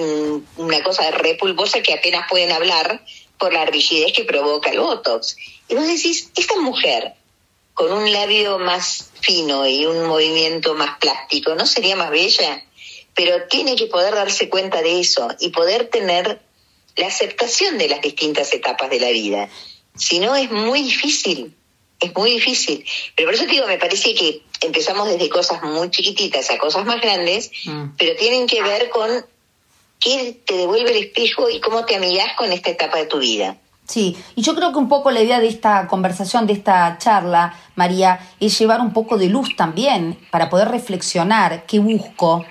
[0.58, 3.04] una cosa repulposa que apenas pueden hablar
[3.38, 5.36] por la rigidez que provoca el Botox.
[5.68, 7.14] Y vos decís, esta mujer
[7.74, 12.64] con un labio más fino y un movimiento más plástico, ¿no sería más bella?
[13.14, 16.42] Pero tiene que poder darse cuenta de eso y poder tener
[16.96, 19.50] la aceptación de las distintas etapas de la vida.
[19.98, 21.54] Si no, es muy difícil
[22.00, 22.86] es muy difícil.
[23.16, 26.86] Pero por eso te digo, me parece que empezamos desde cosas muy chiquititas a cosas
[26.86, 27.96] más grandes, mm.
[27.98, 29.10] pero tienen que ver con
[30.00, 33.58] qué te devuelve el espejo y cómo te amigas con esta etapa de tu vida.
[33.88, 37.56] Sí, y yo creo que un poco la idea de esta conversación, de esta charla,
[37.76, 42.46] María, es llevar un poco de luz también para poder reflexionar qué busco,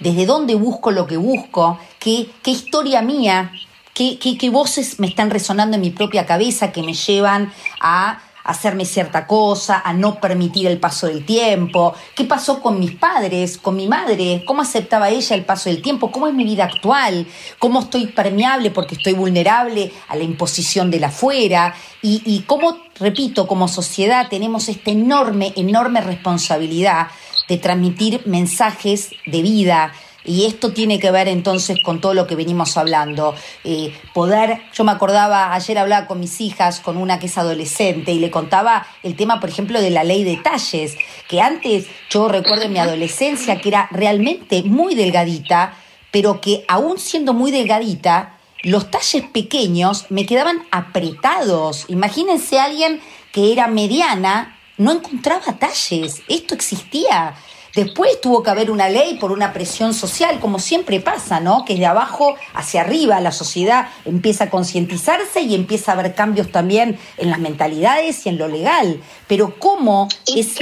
[0.00, 3.52] desde dónde busco lo que busco, qué, qué historia mía,
[3.92, 8.22] qué, qué, qué voces me están resonando en mi propia cabeza que me llevan a
[8.48, 11.94] hacerme cierta cosa, a no permitir el paso del tiempo.
[12.14, 14.42] ¿Qué pasó con mis padres, con mi madre?
[14.46, 16.10] ¿Cómo aceptaba ella el paso del tiempo?
[16.10, 17.26] ¿Cómo es mi vida actual?
[17.58, 21.74] ¿Cómo estoy permeable porque estoy vulnerable a la imposición de la afuera?
[22.00, 27.08] Y, y cómo, repito, como sociedad tenemos esta enorme, enorme responsabilidad
[27.48, 29.92] de transmitir mensajes de vida,
[30.24, 33.34] y esto tiene que ver entonces con todo lo que venimos hablando.
[33.64, 38.12] Eh, poder, yo me acordaba, ayer hablaba con mis hijas, con una que es adolescente,
[38.12, 40.96] y le contaba el tema, por ejemplo, de la ley de talles,
[41.28, 45.74] que antes yo recuerdo en mi adolescencia que era realmente muy delgadita,
[46.10, 51.84] pero que aún siendo muy delgadita, los talles pequeños me quedaban apretados.
[51.88, 53.00] Imagínense a alguien
[53.32, 56.22] que era mediana, no encontraba talles.
[56.28, 57.34] Esto existía.
[57.78, 61.64] Después tuvo que haber una ley por una presión social, como siempre pasa, ¿no?
[61.64, 66.50] Que de abajo hacia arriba la sociedad empieza a concientizarse y empieza a haber cambios
[66.50, 69.00] también en las mentalidades y en lo legal.
[69.28, 70.56] Pero cómo es...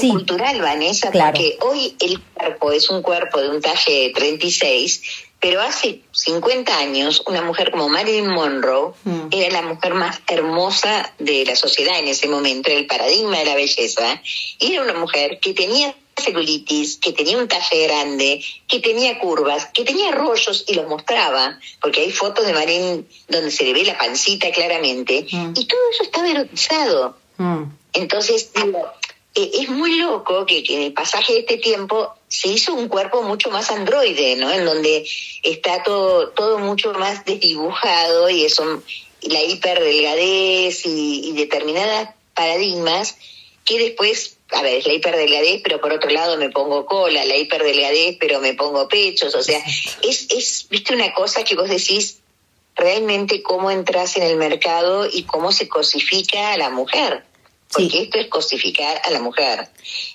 [0.00, 5.02] cultural, Vanessa, porque hoy el cuerpo es un cuerpo de un talle 36,
[5.40, 9.26] pero hace 50 años una mujer como Marilyn Monroe mm.
[9.32, 13.56] era la mujer más hermosa de la sociedad en ese momento, el paradigma de la
[13.56, 14.22] belleza,
[14.60, 19.66] y era una mujer que tenía celulitis, que tenía un talle grande, que tenía curvas,
[19.72, 23.84] que tenía rollos y los mostraba, porque hay fotos de Marín donde se le ve
[23.84, 25.52] la pancita claramente, mm.
[25.56, 27.16] y todo eso estaba erotizado.
[27.38, 27.64] Mm.
[27.92, 28.50] Entonces,
[29.34, 33.22] eh, es muy loco que, en el pasaje de este tiempo se hizo un cuerpo
[33.22, 34.50] mucho más androide, ¿no?
[34.50, 35.06] En donde
[35.42, 38.82] está todo, todo mucho más desdibujado y eso,
[39.22, 43.16] la hiperdelgadez y, y determinadas paradigmas
[43.64, 47.36] que después a ver, es la hiperdelgadez, pero por otro lado me pongo cola, la
[47.36, 49.62] hiperdelgadez, pero me pongo pechos, o sea,
[50.02, 52.18] es, es, viste, una cosa que vos decís
[52.74, 57.24] realmente cómo entras en el mercado y cómo se cosifica a la mujer,
[57.72, 59.68] porque esto es cosificar a la mujer.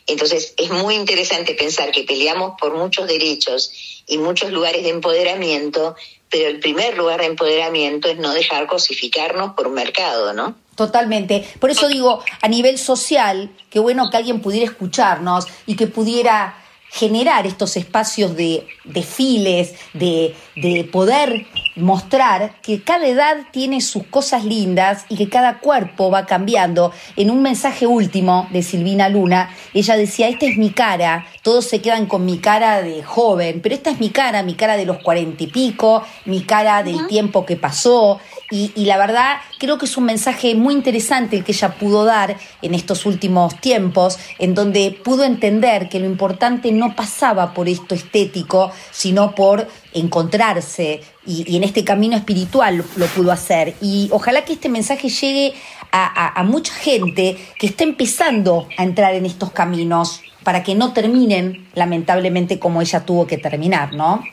[0.08, 3.72] Entonces, es muy interesante pensar que peleamos por muchos derechos
[4.08, 5.96] y muchos lugares de empoderamiento,
[6.30, 10.56] pero el primer lugar de empoderamiento es no dejar cosificarnos por un mercado, ¿no?
[10.76, 11.48] Totalmente.
[11.60, 16.62] Por eso digo, a nivel social, qué bueno que alguien pudiera escucharnos y que pudiera
[16.90, 24.46] generar estos espacios de desfiles, de, de, poder mostrar que cada edad tiene sus cosas
[24.46, 26.92] lindas y que cada cuerpo va cambiando.
[27.16, 31.82] En un mensaje último de Silvina Luna, ella decía, esta es mi cara, todos se
[31.82, 34.98] quedan con mi cara de joven, pero esta es mi cara, mi cara de los
[35.00, 38.20] cuarenta y pico, mi cara del tiempo que pasó.
[38.52, 42.06] Y, y la verdad, creo que es un mensaje muy interesante el que ella pudo
[42.06, 47.68] dar en estos últimos tiempos, en donde pudo entender que lo importante no pasaba por
[47.68, 53.76] esto estético, sino por encontrarse y, en este camino espiritual lo, pudo hacer.
[53.82, 55.54] Y ojalá que este mensaje llegue
[55.92, 61.68] a, mucha gente que está empezando a entrar en estos caminos para que no terminen
[61.74, 64.24] lamentablemente como ella tuvo que terminar, ¿no?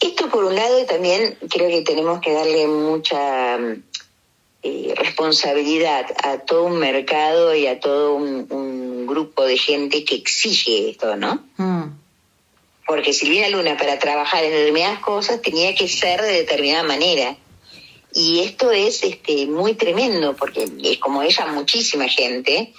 [0.00, 3.56] Esto por un lado y también creo que tenemos que darle mucha
[4.62, 10.90] eh, responsabilidad a todo un mercado y a todo un, grupo de gente que exige
[10.90, 11.44] esto, ¿no?
[11.56, 11.84] Mm.
[12.86, 17.36] Porque Silvina Luna para trabajar en determinadas cosas tenía que ser de determinada manera.
[18.14, 22.72] Y esto es este, muy tremendo porque es como ella muchísima gente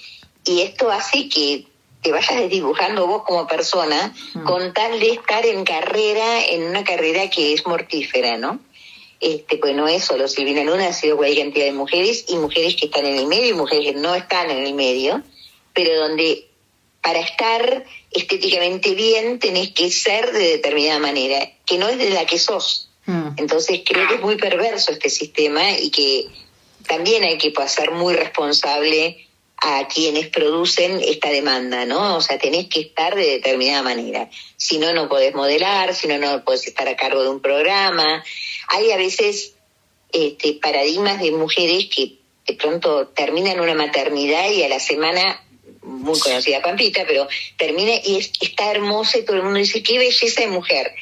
[0.46, 1.65] y esto hace que
[2.02, 4.43] te vayas desdibujando vos como persona mm.
[4.43, 8.60] con tal de estar en carrera, en una carrera que es mortífera, ¿no?
[9.20, 12.76] este, pues no es solo Silvina Luna, ha sido cualquier cantidad de mujeres y mujeres
[12.76, 15.24] que están en el medio y mujeres que no están en el medio,
[15.74, 16.46] pero donde
[17.01, 22.25] para estar estéticamente bien tenés que ser de determinada manera, que no es de la
[22.25, 22.89] que sos.
[23.05, 23.29] Mm.
[23.38, 26.27] Entonces creo que es muy perverso este sistema y que
[26.88, 32.17] también hay que pasar muy responsable a quienes producen esta demanda, ¿no?
[32.17, 34.29] O sea, tenés que estar de determinada manera.
[34.55, 38.23] Si no, no podés modelar, si no, no podés estar a cargo de un programa.
[38.67, 39.55] Hay a veces
[40.12, 45.43] este, paradigmas de mujeres que de pronto terminan una maternidad y a la semana,
[45.88, 50.41] muy conocida Pampita, pero termina y está hermosa y todo el mundo dice, qué belleza
[50.41, 50.93] de mujer.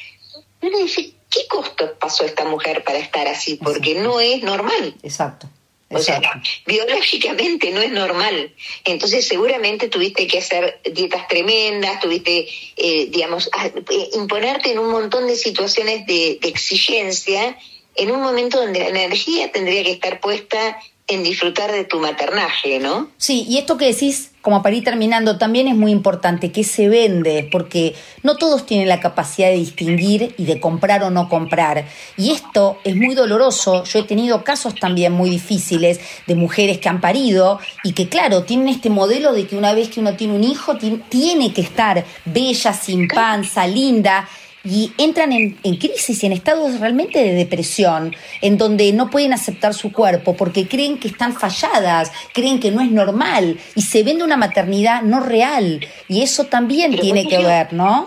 [0.62, 3.56] Y uno dice, ¿qué costos pasó esta mujer para estar así?
[3.56, 4.94] Porque no es normal.
[5.02, 5.48] Exacto.
[5.88, 6.20] O sea,
[6.66, 8.52] biológicamente no es normal.
[8.84, 13.48] Entonces seguramente tuviste que hacer dietas tremendas, tuviste, eh, digamos,
[13.90, 17.56] eh, imponerte en un montón de situaciones de, de exigencia
[17.94, 22.80] en un momento donde la energía tendría que estar puesta en disfrutar de tu maternaje,
[22.80, 23.08] ¿no?
[23.16, 26.88] Sí, y esto que decís, como para ir terminando, también es muy importante, que se
[26.88, 31.86] vende, porque no todos tienen la capacidad de distinguir y de comprar o no comprar.
[32.16, 33.84] Y esto es muy doloroso.
[33.84, 38.42] Yo he tenido casos también muy difíciles de mujeres que han parido y que, claro,
[38.42, 42.04] tienen este modelo de que una vez que uno tiene un hijo, tiene que estar
[42.24, 44.28] bella, sin panza, linda
[44.68, 49.74] y entran en, crisis y en estados realmente de depresión, en donde no pueden aceptar
[49.74, 54.24] su cuerpo porque creen que están falladas, creen que no es normal y se vende
[54.24, 55.86] una maternidad no real.
[56.08, 58.06] Y eso también tiene que ver, ¿no?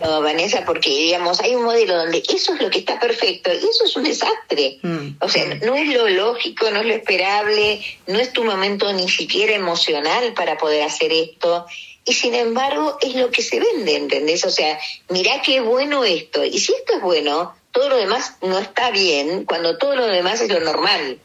[0.00, 3.56] No, Vanessa, porque digamos, hay un modelo donde eso es lo que está perfecto y
[3.56, 4.78] eso es un desastre.
[4.82, 5.16] Mm.
[5.20, 9.08] O sea, no es lo lógico, no es lo esperable, no es tu momento ni
[9.08, 11.66] siquiera emocional para poder hacer esto
[12.04, 14.44] y sin embargo es lo que se vende, ¿entendés?
[14.44, 18.58] O sea, mirá qué bueno esto, y si esto es bueno, todo lo demás no
[18.58, 21.18] está bien, cuando todo lo demás es lo normal.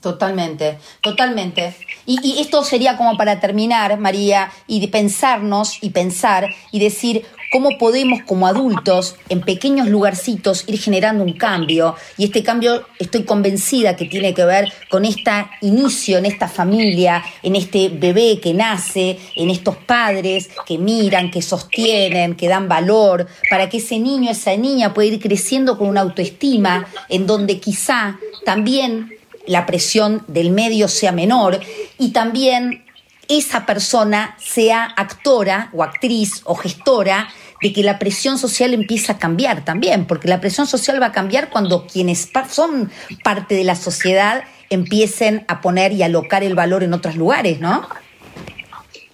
[0.00, 1.74] Totalmente, totalmente.
[2.04, 7.24] Y, y, esto sería como para terminar, María, y de pensarnos y pensar y decir,
[7.50, 11.94] cómo podemos como adultos en pequeños lugarcitos ir generando un cambio.
[12.16, 15.30] Y este cambio estoy convencida que tiene que ver con este
[15.62, 21.42] inicio en esta familia, en este bebé que nace, en estos padres que miran, que
[21.42, 26.00] sostienen, que dan valor, para que ese niño, esa niña pueda ir creciendo con una
[26.00, 29.12] autoestima en donde quizá también
[29.46, 31.60] la presión del medio sea menor
[31.98, 32.85] y también
[33.28, 37.28] esa persona sea actora o actriz o gestora
[37.60, 41.12] de que la presión social empieza a cambiar también, porque la presión social va a
[41.12, 42.90] cambiar cuando quienes son
[43.24, 47.88] parte de la sociedad empiecen a poner y alocar el valor en otros lugares, ¿no?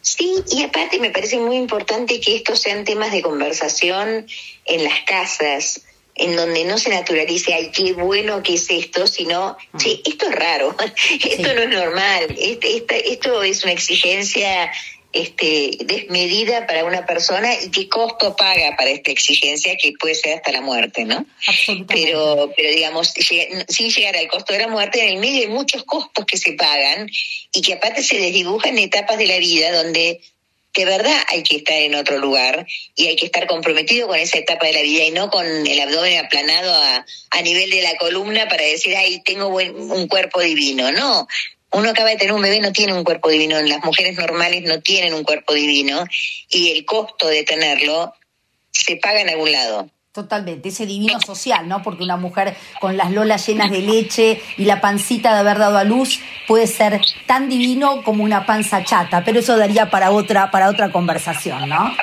[0.00, 4.26] Sí, y aparte me parece muy importante que estos sean temas de conversación
[4.64, 5.82] en las casas,
[6.14, 10.10] en donde no se naturalice, ay, qué bueno que es esto, sino, che, mm.
[10.10, 10.76] esto es raro,
[11.24, 14.70] esto no es normal, este, esto es una exigencia
[15.12, 20.36] este, desmedida para una persona y qué costo paga para esta exigencia que puede ser
[20.36, 21.26] hasta la muerte, ¿no?
[21.86, 25.84] Pero, pero digamos, sin llegar al costo de la muerte, en el medio hay muchos
[25.84, 27.08] costos que se pagan
[27.52, 30.20] y que aparte se desdibujan etapas de la vida donde
[30.74, 34.38] de verdad hay que estar en otro lugar y hay que estar comprometido con esa
[34.38, 37.96] etapa de la vida y no con el abdomen aplanado a, a nivel de la
[37.96, 40.90] columna para decir, ay, tengo buen, un cuerpo divino.
[40.92, 41.26] No,
[41.72, 44.80] uno acaba de tener un bebé, no tiene un cuerpo divino, las mujeres normales no
[44.80, 46.04] tienen un cuerpo divino
[46.50, 48.12] y el costo de tenerlo
[48.70, 49.90] se paga en algún lado.
[50.12, 51.82] Totalmente, ese divino social, ¿no?
[51.82, 55.78] Porque una mujer con las lolas llenas de leche y la pancita de haber dado
[55.78, 60.50] a luz puede ser tan divino como una panza chata, pero eso daría para otra,
[60.50, 61.96] para otra conversación, ¿no?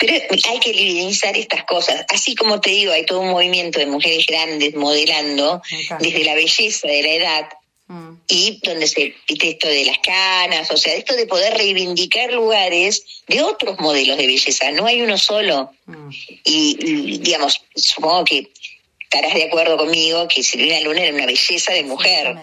[0.00, 0.12] Pero
[0.50, 2.04] hay que evidenciar estas cosas.
[2.12, 5.62] Así como te digo, hay todo un movimiento de mujeres grandes modelando
[6.00, 7.48] desde la belleza de la edad
[7.86, 8.14] Mm.
[8.28, 13.42] Y donde se esto de las canas, o sea, esto de poder reivindicar lugares de
[13.42, 15.70] otros modelos de belleza, no hay uno solo.
[15.86, 16.10] Mm.
[16.44, 18.50] Y, digamos, supongo que
[19.00, 22.34] estarás de acuerdo conmigo que Silvina Luna era una belleza de mujer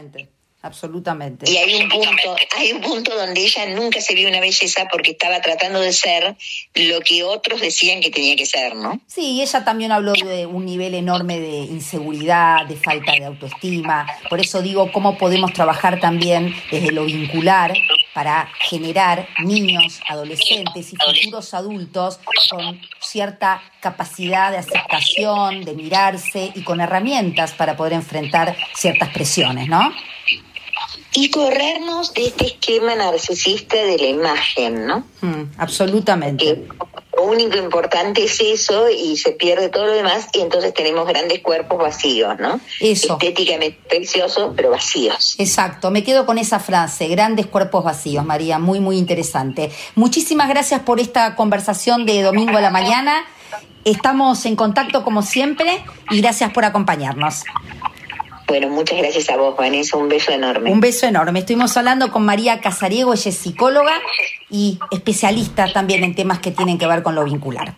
[0.62, 1.50] absolutamente.
[1.50, 5.12] Y hay un punto, hay un punto donde ella nunca se vio una belleza porque
[5.12, 6.36] estaba tratando de ser
[6.76, 9.00] lo que otros decían que tenía que ser, ¿no?
[9.08, 14.06] Sí, ella también habló de un nivel enorme de inseguridad, de falta de autoestima.
[14.30, 17.74] Por eso digo, cómo podemos trabajar también desde lo vincular
[18.14, 22.20] para generar niños, adolescentes y futuros adultos
[22.50, 29.68] con cierta capacidad de aceptación, de mirarse y con herramientas para poder enfrentar ciertas presiones,
[29.68, 29.92] ¿no?
[31.14, 35.04] Y corrernos de este esquema narcisista de la imagen, ¿no?
[35.22, 36.66] Mm, absolutamente.
[37.16, 41.42] lo único importante es eso y se pierde todo lo demás y entonces tenemos grandes
[41.42, 42.60] cuerpos vacíos, ¿no?
[42.80, 43.14] Eso.
[43.14, 45.36] Estéticamente preciosos, pero vacíos.
[45.38, 49.70] Exacto, me quedo con esa frase, grandes cuerpos vacíos, María, muy, muy interesante.
[49.96, 53.26] Muchísimas gracias por esta conversación de domingo a la mañana.
[53.84, 57.44] Estamos en contacto como siempre y gracias por acompañarnos.
[58.52, 59.96] Bueno, muchas gracias a vos, Vanessa.
[59.96, 60.74] Un beso enorme.
[60.74, 61.40] Un beso enorme.
[61.40, 63.94] Estuvimos hablando con María Casariego, ella es psicóloga
[64.50, 67.78] y especialista también en temas que tienen que ver con lo vincular.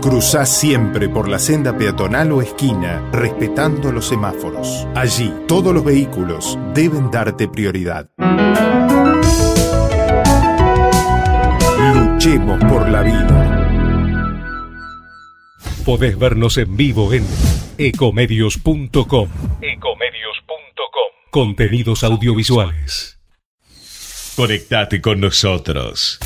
[0.00, 4.86] Cruzá siempre por la senda peatonal o esquina, respetando los semáforos.
[4.94, 8.08] Allí, todos los vehículos deben darte prioridad.
[11.94, 14.04] Luchemos por la vida.
[15.84, 17.26] Podés vernos en vivo en
[17.76, 19.28] ecomedios.com.
[19.60, 21.10] Ecomedios.com.
[21.30, 23.18] Contenidos audiovisuales.
[24.36, 26.20] Conectate con nosotros.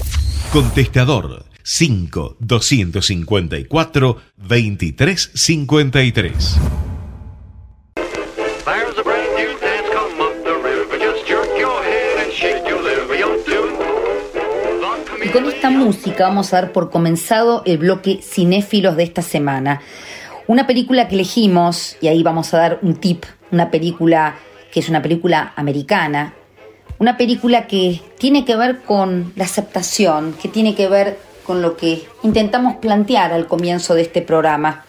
[0.53, 6.59] Contestador 5 254 2353.
[15.25, 19.81] Y con esta música vamos a dar por comenzado el bloque cinéfilos de esta semana.
[20.47, 24.37] Una película que elegimos, y ahí vamos a dar un tip, una película
[24.73, 26.35] que es una película americana,
[26.99, 31.77] una película que tiene que ver con la aceptación, que tiene que ver con lo
[31.77, 34.85] que intentamos plantear al comienzo de este programa.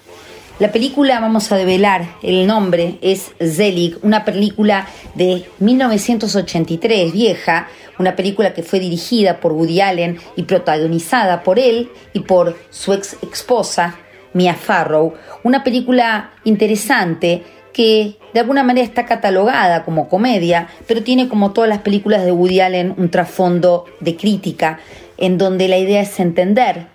[0.59, 8.15] La película, vamos a develar, el nombre es Zelig, una película de 1983, vieja, una
[8.15, 13.17] película que fue dirigida por Woody Allen y protagonizada por él y por su ex
[13.31, 13.97] esposa,
[14.33, 17.43] Mia Farrow, una película interesante
[17.73, 22.31] que de alguna manera está catalogada como comedia, pero tiene como todas las películas de
[22.31, 24.79] Woody Allen un trasfondo de crítica,
[25.23, 26.87] en donde la idea es entender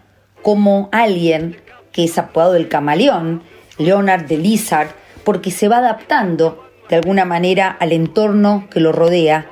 [0.42, 1.56] cómo alguien
[1.92, 3.42] que es apodado el camaleón,
[3.78, 4.90] Leonard de Lizard,
[5.24, 9.46] porque se va adaptando de alguna manera al entorno que lo rodea.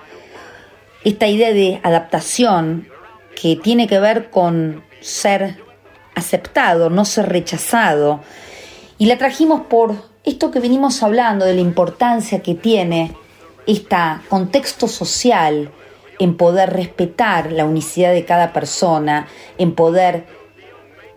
[1.04, 2.86] Esta idea de adaptación
[3.34, 5.56] que tiene que ver con ser
[6.14, 8.20] aceptado, no ser rechazado.
[8.98, 13.16] Y la trajimos por esto que venimos hablando de la importancia que tiene
[13.66, 13.96] este
[14.28, 15.70] contexto social
[16.18, 20.26] en poder respetar la unicidad de cada persona, en poder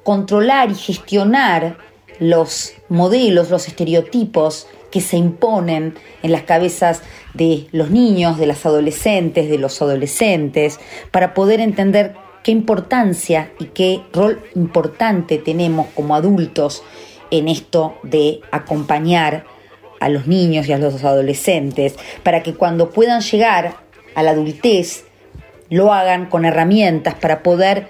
[0.03, 1.77] controlar y gestionar
[2.19, 7.01] los modelos, los estereotipos que se imponen en las cabezas
[7.33, 10.79] de los niños, de las adolescentes, de los adolescentes,
[11.11, 16.83] para poder entender qué importancia y qué rol importante tenemos como adultos
[17.31, 19.45] en esto de acompañar
[19.99, 23.75] a los niños y a los adolescentes, para que cuando puedan llegar
[24.19, 25.05] a la adultez
[25.69, 27.87] lo hagan con herramientas para poder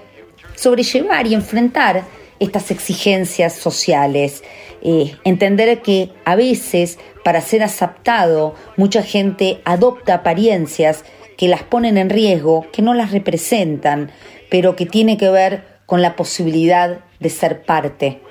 [0.56, 2.04] sobrellevar y enfrentar
[2.40, 4.44] estas exigencias sociales.
[4.82, 11.04] Eh, entender que a veces para ser aceptado mucha gente adopta apariencias
[11.36, 14.12] que las ponen en riesgo, que no las representan,
[14.50, 18.22] pero que tiene que ver con la posibilidad de ser parte.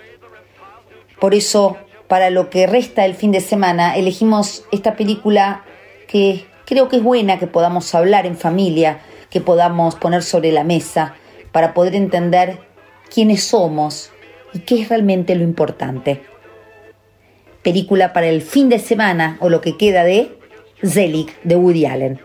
[1.20, 1.76] Por eso,
[2.06, 5.64] para lo que resta el fin de semana, elegimos esta película
[6.06, 9.00] que creo que es buena que podamos hablar en familia,
[9.30, 11.14] que podamos poner sobre la mesa,
[11.50, 12.58] para poder entender
[13.12, 14.10] quiénes somos
[14.52, 16.20] y qué es realmente lo importante.
[17.62, 20.38] Película para el fin de semana o lo que queda de
[20.84, 22.20] Zelig de Woody Allen.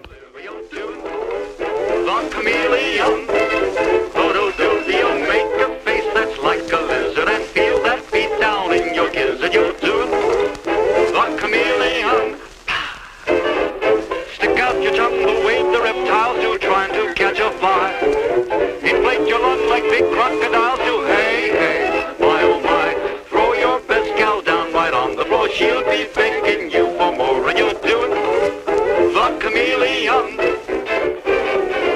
[15.93, 17.93] reptiles who trying to catch a fly.
[18.81, 22.93] Inflate your lungs like big crocodiles who hey, hey, my oh my.
[23.29, 25.49] Throw your best gal down right on the floor.
[25.49, 28.65] She'll be begging you for more and you'll do it.
[29.13, 30.37] The chameleon.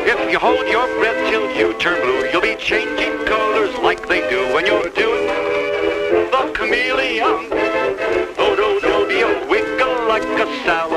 [0.05, 4.29] If you hold your breath till you turn blue, you'll be changing colors like they
[4.29, 5.27] do when you're doing
[6.31, 7.49] the chameleon.
[8.39, 10.96] Oh, no, no, be a wiggle like a salad.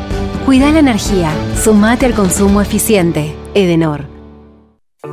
[0.45, 1.31] Cuida la energía.
[1.55, 3.35] Sumate al consumo eficiente.
[3.53, 4.05] Edenor.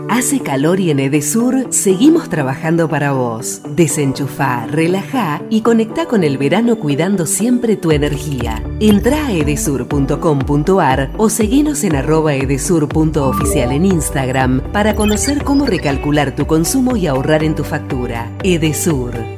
[0.08, 3.62] Hace calor y en Edesur seguimos trabajando para vos.
[3.68, 8.62] Desenchufá, relajá y conecta con el verano cuidando siempre tu energía.
[8.80, 16.46] Entra a edesur.com.ar o seguinos en arroba edesur.oficial en Instagram para conocer cómo recalcular tu
[16.46, 18.30] consumo y ahorrar en tu factura.
[18.42, 19.37] Edesur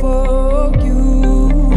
[0.00, 1.72] for you.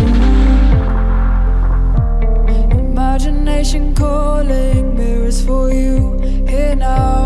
[2.71, 6.17] Imagination calling mirrors for you
[6.47, 7.22] here now.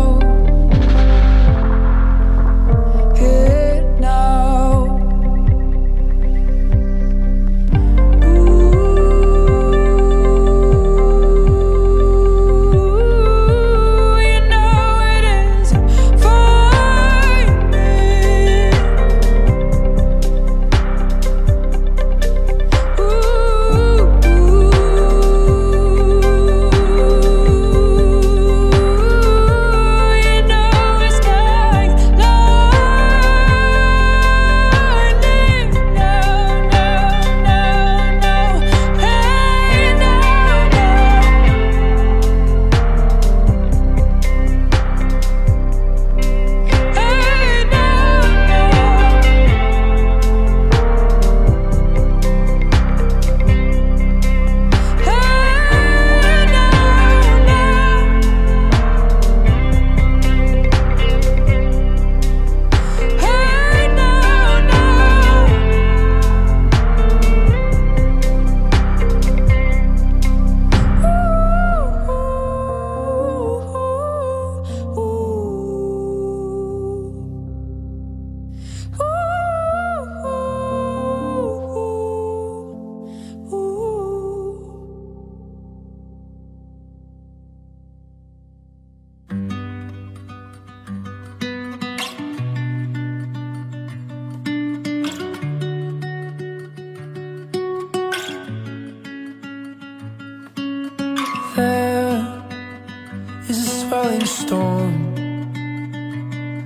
[104.18, 105.14] Swirling storm.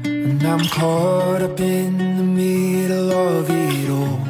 [0.04, 4.20] And I'm caught up in the middle of it all.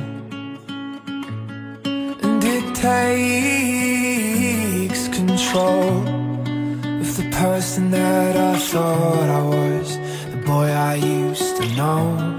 [1.84, 3.88] And it takes
[5.08, 6.08] control
[7.00, 9.96] of the person that I thought I was,
[10.30, 12.31] the boy I used to know.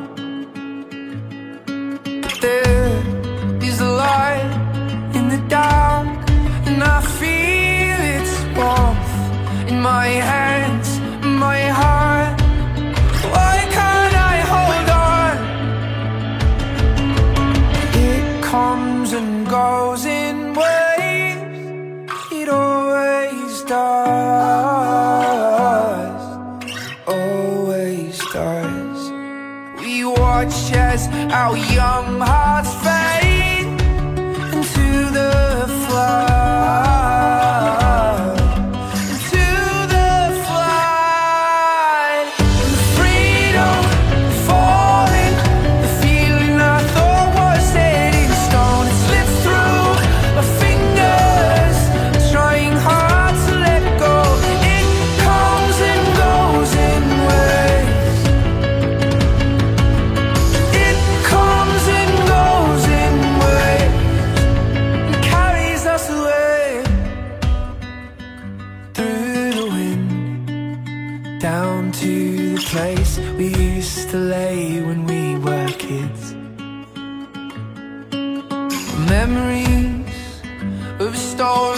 [31.33, 32.12] How young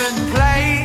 [0.08, 0.85] and play.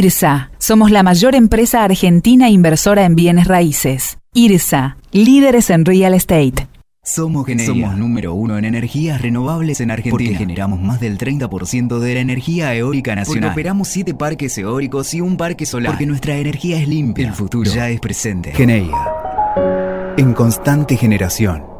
[0.00, 0.50] IRSA.
[0.56, 4.16] Somos la mayor empresa argentina inversora en bienes raíces.
[4.32, 4.96] IRSA.
[5.12, 6.68] Líderes en real estate.
[7.02, 7.66] Somos Geneia.
[7.66, 10.12] Somos número uno en energías renovables en Argentina.
[10.12, 13.50] Porque generamos más del 30% de la energía eólica nacional.
[13.50, 15.92] Porque operamos 7 parques eólicos y un parque solar.
[15.92, 17.28] Porque nuestra energía es limpia.
[17.28, 18.52] El futuro ya es presente.
[18.52, 18.96] Geneia.
[20.16, 21.79] En constante generación.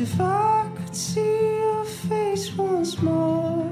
[0.00, 3.68] If I could see your face once more,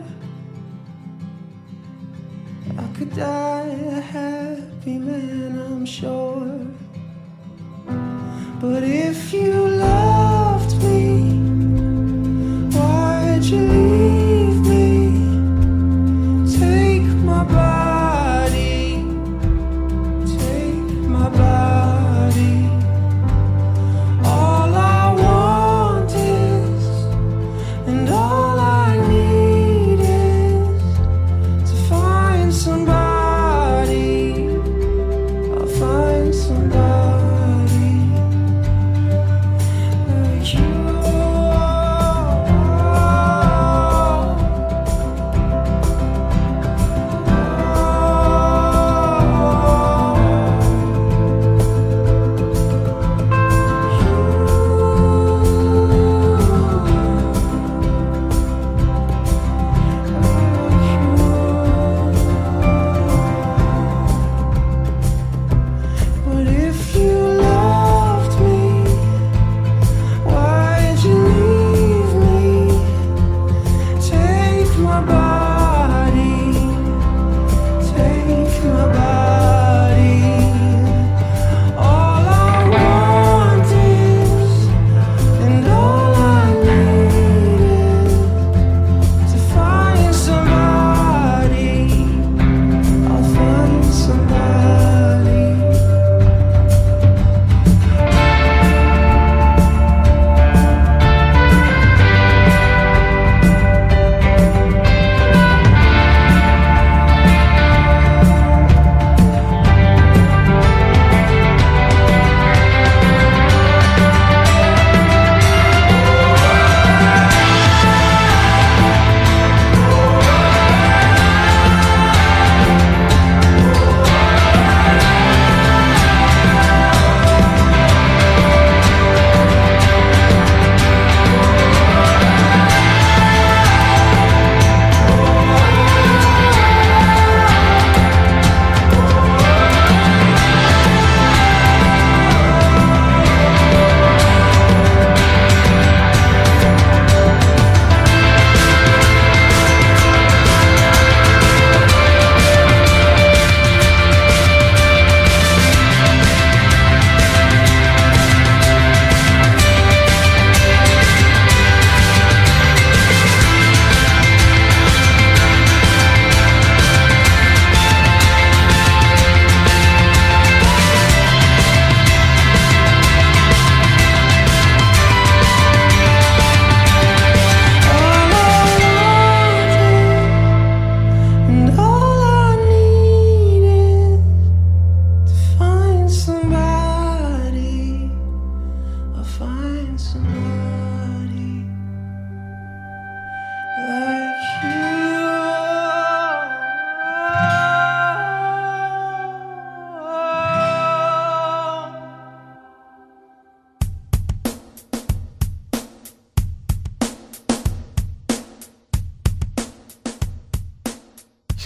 [2.76, 6.66] I could die a happy man, I'm sure.
[8.60, 10.05] But if you loved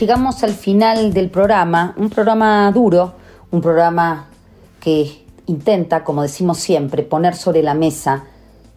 [0.00, 3.12] llegamos al final del programa, un programa duro,
[3.50, 4.28] un programa
[4.80, 8.24] que intenta, como decimos siempre, poner sobre la mesa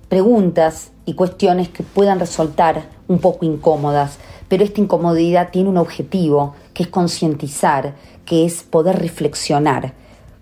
[0.09, 4.17] preguntas y cuestiones que puedan resultar un poco incómodas,
[4.49, 7.95] pero esta incomodidad tiene un objetivo, que es concientizar,
[8.25, 9.93] que es poder reflexionar.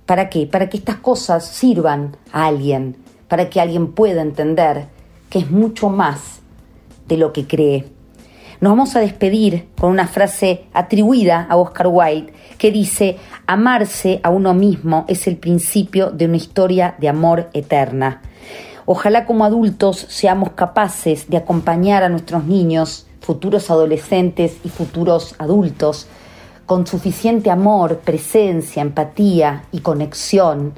[0.07, 0.47] ¿Para qué?
[0.47, 4.87] Para que estas cosas sirvan a alguien, para que alguien pueda entender
[5.29, 6.39] que es mucho más
[7.07, 8.00] de lo que cree.
[8.61, 14.29] Nos vamos a despedir con una frase atribuida a Oscar Wilde que dice, amarse a
[14.29, 18.21] uno mismo es el principio de una historia de amor eterna.
[18.85, 26.05] Ojalá como adultos seamos capaces de acompañar a nuestros niños, futuros adolescentes y futuros adultos,
[26.67, 30.73] con suficiente amor, presencia, empatía y conexión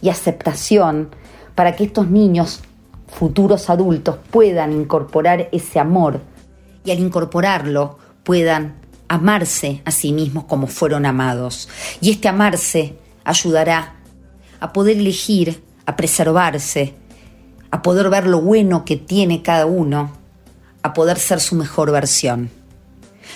[0.00, 1.08] y aceptación
[1.56, 2.60] para que estos niños,
[3.08, 6.20] futuros adultos, puedan incorporar ese amor
[6.84, 8.76] y al incorporarlo puedan
[9.08, 11.68] amarse a sí mismos como fueron amados.
[12.00, 13.96] Y este amarse ayudará
[14.60, 16.94] a poder elegir, a preservarse,
[17.70, 20.12] a poder ver lo bueno que tiene cada uno,
[20.82, 22.50] a poder ser su mejor versión.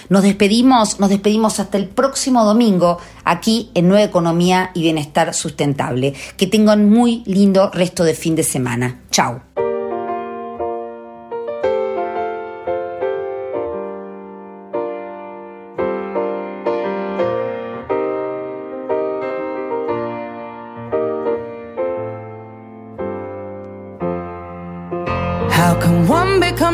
[0.09, 6.15] Nos despedimos, nos despedimos hasta el próximo domingo aquí en Nueva Economía y Bienestar Sustentable.
[6.37, 9.01] Que tengan muy lindo resto de fin de semana.
[9.11, 9.68] Chao.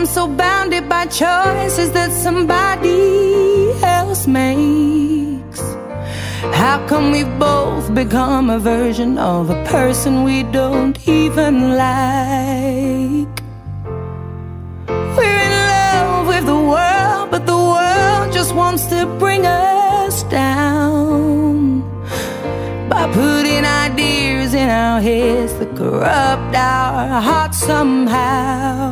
[0.07, 5.61] So bounded by choices that somebody else makes?
[6.53, 13.35] How come we've both become a version of a person we don't even like?
[15.17, 21.81] We're in love with the world, but the world just wants to bring us down
[22.89, 24.24] by putting ideas
[24.65, 28.89] in our heads that corrupt our hearts somehow.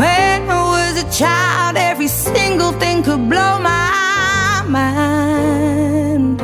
[0.00, 6.34] When I was a child, every single thing could blow my mind.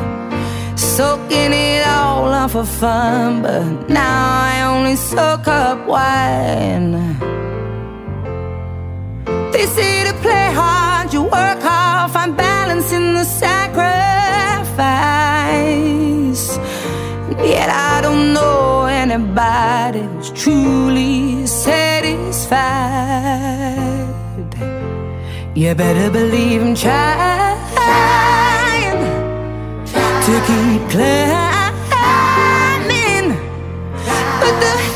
[0.95, 6.93] Soaking it all up for fun, but now I only soak up wine.
[9.53, 15.32] They say to play hard, you work hard, find balance in the sacrifice.
[17.43, 22.13] Yet I don't know anybody who's truly satisfied.
[25.55, 28.03] You better believe I'm trying
[30.25, 32.17] to keep climbing.
[34.39, 34.92] But the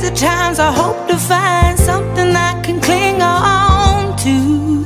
[0.00, 4.84] crazy times, I hope to find something I can cling on to.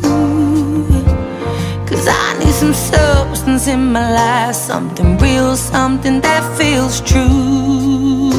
[1.87, 8.33] Cause I need some substance in my life, something real, something that feels true.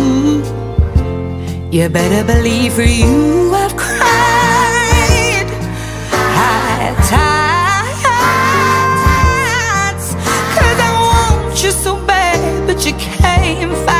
[1.71, 5.47] You better believe for you I've cried
[6.37, 8.55] high tides.
[10.57, 13.94] Cause I want you so bad, but you can't fight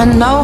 [0.00, 0.39] I know